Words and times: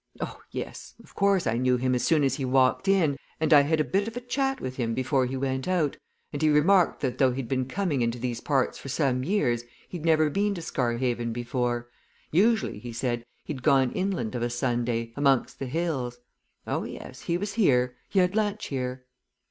Oh, 0.19 0.41
yes! 0.49 0.95
of 1.03 1.13
course 1.13 1.45
I 1.45 1.59
knew 1.59 1.77
him 1.77 1.93
as 1.93 2.03
soon 2.03 2.23
as 2.23 2.33
he 2.33 2.43
walked 2.43 2.87
in, 2.87 3.17
and 3.39 3.53
I 3.53 3.61
had 3.61 3.79
a 3.79 3.83
bit 3.83 4.07
of 4.07 4.27
chat 4.27 4.59
with 4.59 4.77
him 4.77 4.95
before 4.95 5.27
he 5.27 5.37
went 5.37 5.67
out, 5.67 5.95
and 6.33 6.41
he 6.41 6.49
remarked 6.49 7.01
that 7.01 7.19
though 7.19 7.31
he'd 7.33 7.47
been 7.47 7.67
coming 7.67 8.01
into 8.01 8.17
these 8.17 8.41
parts 8.41 8.79
for 8.79 8.89
some 8.89 9.23
years, 9.23 9.63
he'd 9.89 10.03
never 10.03 10.31
been 10.31 10.55
to 10.55 10.61
Scarhaven 10.63 11.31
before 11.31 11.87
usually, 12.31 12.79
he 12.79 12.91
said, 12.91 13.23
he'd 13.43 13.61
gone 13.61 13.91
inland 13.91 14.33
of 14.33 14.41
a 14.41 14.49
Sunday, 14.49 15.13
amongst 15.15 15.59
the 15.59 15.67
hills. 15.67 16.17
Oh, 16.65 16.83
yes, 16.83 17.21
he 17.21 17.37
was 17.37 17.53
here 17.53 17.95
he 18.09 18.17
had 18.17 18.33
lunch 18.35 18.69
here." 18.69 19.05